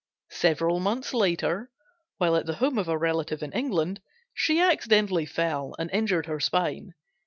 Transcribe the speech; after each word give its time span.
Several 0.31 0.79
months 0.79 1.13
later, 1.13 1.69
while 2.17 2.35
at 2.35 2.47
the 2.47 2.55
home 2.55 2.79
of 2.79 2.87
a 2.87 2.97
relative 2.97 3.43
in 3.43 3.51
England, 3.51 4.01
she 4.33 4.59
accidentally 4.59 5.27
fell 5.27 5.75
and 5.77 5.91
injured 5.93 6.25
her 6.25 6.39
spine. 6.39 6.95